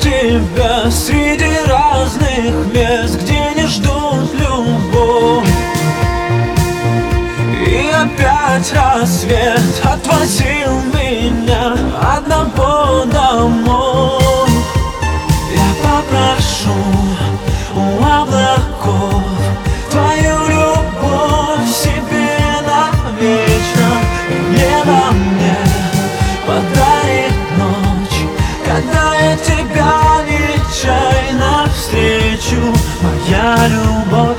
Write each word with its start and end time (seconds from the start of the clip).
тебя 0.00 0.90
среди 0.90 1.56
разных 1.66 2.72
мест 2.72 3.20
Где 3.22 3.52
не 3.54 3.66
ждут 3.66 4.32
любовь. 4.34 5.48
И 7.66 7.90
опять 7.90 8.72
рассвет 8.72 9.60
отвозил 9.84 10.80
меня 10.92 11.74
одного 12.16 13.04
домой. 13.04 14.50
Я 15.54 15.70
попрошу 15.82 17.01
Я 29.20 29.36
тебя 29.36 30.24
нечаянно 30.26 31.68
встречу. 31.74 32.60
Моя 33.00 33.56
любовь. 33.68 34.38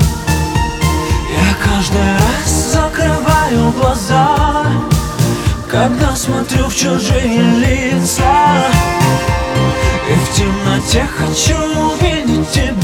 Я 1.30 1.54
каждый 1.64 2.12
раз 2.18 2.72
закрываю 2.72 3.72
глаза 3.72 4.66
Когда 5.68 6.14
смотрю 6.14 6.68
в 6.68 6.74
чужие 6.74 7.42
лица. 7.42 8.64
И 10.08 10.14
в 10.14 10.34
темноте 10.34 11.06
хочу 11.16 11.56
увидеть 11.56 12.50
тебя 12.50 12.83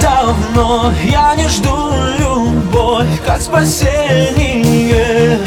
давно. 0.00 0.92
Я 1.04 1.34
не 1.36 1.48
жду 1.48 1.92
любовь 2.18 3.20
как 3.26 3.40
спасение. 3.40 5.38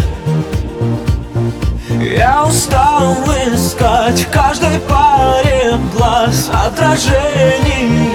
Я 2.01 2.45
устал 2.45 3.15
искать 3.53 4.21
в 4.21 4.29
каждой 4.31 4.79
паре 4.79 5.77
глаз 5.95 6.49
отражение 6.51 8.12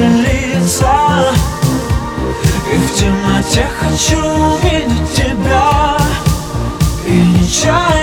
лица 0.00 1.32
И 2.72 2.76
в 2.76 2.94
темноте 2.94 3.66
хочу 3.80 4.18
увидеть 4.18 5.12
тебя. 5.14 5.96
И 7.06 7.10
нечаянно 7.10 7.95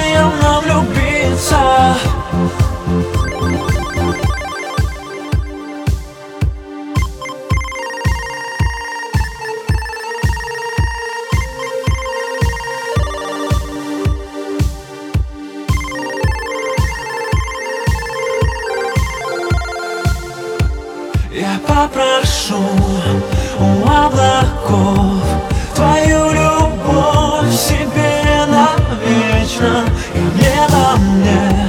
Я 21.84 21.90
попрошу 21.90 22.64
у 23.60 23.90
облаков 23.90 25.22
Твою 25.76 26.32
любовь 26.32 27.54
себе 27.54 28.46
навечно. 28.48 29.84
И 30.14 30.20
небо 30.20 30.96
мне 30.98 31.68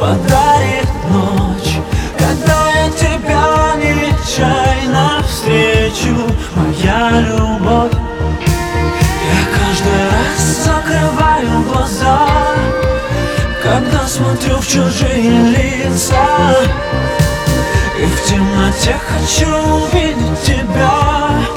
подарит 0.00 0.88
ночь 1.10 1.76
Когда 2.18 2.70
я 2.70 2.90
тебя 2.92 3.74
нечаянно 3.76 5.22
встречу. 5.28 6.16
Моя 6.56 7.20
любовь. 7.20 7.92
Я 9.28 9.42
каждый 9.58 10.02
раз 10.08 10.64
закрываю 10.64 11.62
глаза 11.70 12.26
Когда 13.62 14.06
смотрю 14.06 14.56
в 14.56 14.66
чужие 14.66 15.30
лица 15.30 16.26
и 18.02 18.04
в 18.04 18.24
темноте 18.24 19.00
хочу 19.06 19.46
увидеть 19.46 20.42
тебя 20.42 21.51